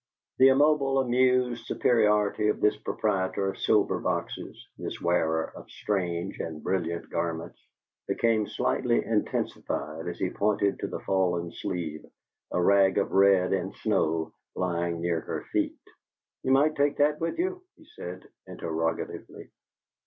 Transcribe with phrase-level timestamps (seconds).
[0.39, 6.63] The immobile, amused superiority of this proprietor of silver boxes, this wearer of strange and
[6.63, 7.63] brilliant garments,
[8.07, 12.03] became slightly intensified as he pointed to the fallen sleeve,
[12.49, 15.77] a rag of red and snow, lying near her feet.
[16.41, 19.51] "You might take that with you?" he said, interrogatively.